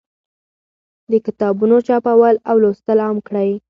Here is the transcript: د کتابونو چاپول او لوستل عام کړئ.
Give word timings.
د 1.11 1.13
کتابونو 1.25 1.75
چاپول 1.87 2.35
او 2.49 2.55
لوستل 2.63 2.99
عام 3.05 3.17
کړئ. 3.27 3.51